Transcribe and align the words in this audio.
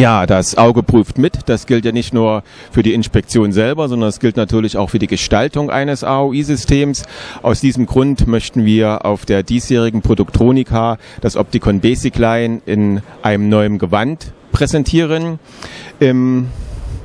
Ja, 0.00 0.24
das 0.24 0.56
Auge 0.56 0.82
prüft 0.82 1.18
mit. 1.18 1.40
Das 1.44 1.66
gilt 1.66 1.84
ja 1.84 1.92
nicht 1.92 2.14
nur 2.14 2.42
für 2.72 2.82
die 2.82 2.94
Inspektion 2.94 3.52
selber, 3.52 3.86
sondern 3.86 4.08
es 4.08 4.18
gilt 4.18 4.38
natürlich 4.38 4.78
auch 4.78 4.88
für 4.88 4.98
die 4.98 5.06
Gestaltung 5.06 5.70
eines 5.70 6.04
AOI-Systems. 6.04 7.02
Aus 7.42 7.60
diesem 7.60 7.84
Grund 7.84 8.26
möchten 8.26 8.64
wir 8.64 9.04
auf 9.04 9.26
der 9.26 9.42
diesjährigen 9.42 10.00
Produktronika 10.00 10.96
das 11.20 11.36
Opticon 11.36 11.80
Basic 11.80 12.16
Line 12.16 12.62
in 12.64 13.02
einem 13.20 13.50
neuen 13.50 13.78
Gewand 13.78 14.32
präsentieren. 14.52 15.38
Im 15.98 16.46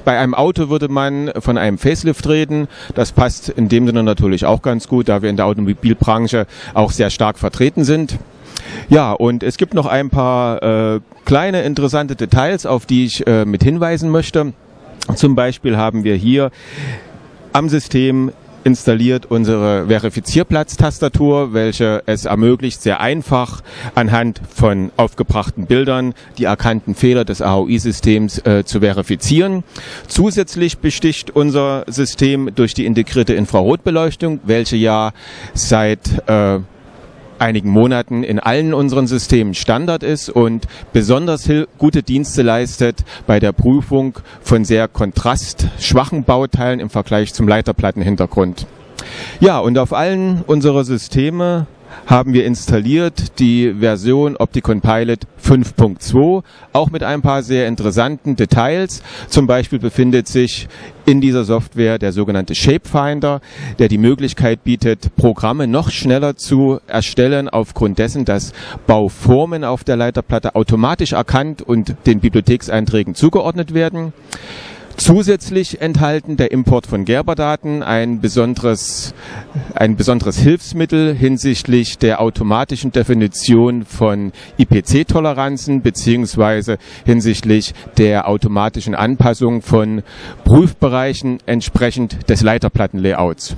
bei 0.05 0.19
einem 0.19 0.35
Auto 0.35 0.69
würde 0.69 0.87
man 0.87 1.31
von 1.39 1.57
einem 1.57 1.79
Facelift 1.79 2.29
reden. 2.29 2.67
Das 2.93 3.11
passt 3.11 3.49
in 3.49 3.67
dem 3.69 3.87
Sinne 3.87 4.03
natürlich 4.03 4.45
auch 4.45 4.61
ganz 4.61 4.87
gut, 4.87 5.09
da 5.09 5.21
wir 5.21 5.31
in 5.31 5.35
der 5.35 5.47
Automobilbranche 5.47 6.45
auch 6.75 6.91
sehr 6.91 7.09
stark 7.09 7.39
vertreten 7.39 7.83
sind. 7.83 8.19
Ja, 8.89 9.11
und 9.13 9.43
es 9.43 9.57
gibt 9.57 9.73
noch 9.73 9.85
ein 9.85 10.09
paar 10.09 10.61
äh, 10.95 10.99
kleine 11.25 11.63
interessante 11.63 12.15
Details, 12.15 12.65
auf 12.65 12.85
die 12.85 13.05
ich 13.05 13.25
äh, 13.25 13.45
mit 13.45 13.63
hinweisen 13.63 14.09
möchte. 14.09 14.53
Zum 15.15 15.35
Beispiel 15.35 15.77
haben 15.77 16.03
wir 16.03 16.15
hier 16.15 16.51
am 17.53 17.69
System 17.69 18.31
installiert 18.65 19.27
unsere 19.27 19.85
Verifizierplatz-Tastatur, 19.87 21.53
welche 21.53 22.01
es 22.07 22.25
ermöglicht, 22.25 22.81
sehr 22.81 22.99
einfach 22.99 23.61
anhand 23.93 24.41
von 24.53 24.91
aufgebrachten 24.97 25.67
Bildern 25.67 26.15
die 26.39 26.45
erkannten 26.45 26.95
Fehler 26.95 27.25
des 27.25 27.43
AOI-Systems 27.43 28.39
äh, 28.39 28.65
zu 28.65 28.79
verifizieren. 28.79 29.63
Zusätzlich 30.07 30.79
besticht 30.79 31.29
unser 31.29 31.85
System 31.87 32.49
durch 32.55 32.73
die 32.73 32.87
integrierte 32.87 33.35
Infrarotbeleuchtung, 33.35 34.39
welche 34.45 34.77
ja 34.77 35.11
seit 35.53 36.27
äh, 36.27 36.59
einigen 37.39 37.69
Monaten 37.69 38.23
in 38.23 38.39
allen 38.39 38.73
unseren 38.73 39.07
Systemen 39.07 39.53
Standard 39.53 40.03
ist 40.03 40.29
und 40.29 40.67
besonders 40.93 41.49
gute 41.77 42.03
Dienste 42.03 42.41
leistet 42.41 43.03
bei 43.27 43.39
der 43.39 43.51
Prüfung 43.51 44.17
von 44.41 44.65
sehr 44.65 44.87
kontrastschwachen 44.87 46.23
Bauteilen 46.23 46.79
im 46.79 46.89
Vergleich 46.89 47.33
zum 47.33 47.47
Leiterplattenhintergrund. 47.47 48.67
Ja, 49.39 49.59
und 49.59 49.77
auf 49.77 49.93
allen 49.93 50.43
unserer 50.47 50.83
Systeme 50.83 51.67
haben 52.05 52.33
wir 52.33 52.45
installiert 52.45 53.39
die 53.39 53.73
Version 53.79 54.37
Opticon 54.37 54.81
Pilot 54.81 55.21
5.2, 55.43 56.43
auch 56.73 56.91
mit 56.91 57.03
ein 57.03 57.21
paar 57.21 57.43
sehr 57.43 57.67
interessanten 57.67 58.35
Details. 58.35 59.01
Zum 59.27 59.47
Beispiel 59.47 59.79
befindet 59.79 60.27
sich 60.27 60.67
in 61.05 61.21
dieser 61.21 61.45
Software 61.45 61.99
der 61.99 62.11
sogenannte 62.11 62.55
Shapefinder, 62.55 63.41
der 63.79 63.87
die 63.87 63.97
Möglichkeit 63.97 64.63
bietet, 64.63 65.15
Programme 65.15 65.67
noch 65.67 65.91
schneller 65.91 66.35
zu 66.35 66.79
erstellen, 66.87 67.49
aufgrund 67.49 67.99
dessen, 67.99 68.25
dass 68.25 68.53
Bauformen 68.87 69.63
auf 69.63 69.83
der 69.83 69.97
Leiterplatte 69.97 70.55
automatisch 70.55 71.13
erkannt 71.13 71.61
und 71.61 71.95
den 72.05 72.19
Bibliothekseinträgen 72.19 73.15
zugeordnet 73.15 73.73
werden. 73.73 74.13
Zusätzlich 75.05 75.81
enthalten 75.81 76.35
der 76.35 76.51
Import 76.51 76.87
von 76.87 77.05
Gerberdaten 77.05 77.83
ein 77.83 78.21
besonderes, 78.21 79.13
ein 79.75 79.97
besonderes 79.97 80.39
Hilfsmittel 80.39 81.13
hinsichtlich 81.13 81.99
der 81.99 82.19
automatischen 82.21 82.91
Definition 82.91 83.85
von 83.85 84.31
IPC-Toleranzen 84.57 85.83
beziehungsweise 85.83 86.79
hinsichtlich 87.05 87.75
der 87.99 88.27
automatischen 88.27 88.95
Anpassung 88.95 89.61
von 89.61 90.01
Prüfbereichen 90.43 91.37
entsprechend 91.45 92.27
des 92.27 92.41
Leiterplattenlayouts. 92.41 93.55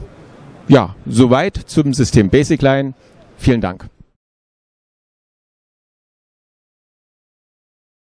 Ja, 0.67 0.95
soweit 1.05 1.55
zum 1.55 1.93
System 1.93 2.29
Basic 2.29 2.61
Line. 2.61 2.93
Vielen 3.37 3.61
Dank. 3.61 3.87